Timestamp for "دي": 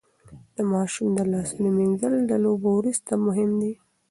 3.61-3.73